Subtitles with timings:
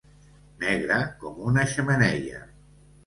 [0.63, 2.41] Negre com una xemeneia.